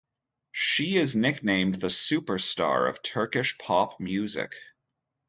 [0.55, 4.55] She is nicknamed the Superstar of Turkish pop music.